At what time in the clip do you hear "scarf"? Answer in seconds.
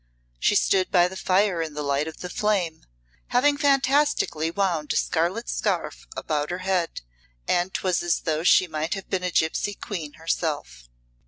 5.47-6.07